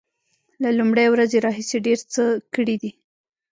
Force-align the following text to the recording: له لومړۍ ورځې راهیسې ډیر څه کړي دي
له 0.61 0.69
لومړۍ 0.77 1.07
ورځې 1.09 1.37
راهیسې 1.45 1.77
ډیر 1.85 1.99
څه 2.13 2.23
کړي 2.53 2.75
دي 2.81 2.91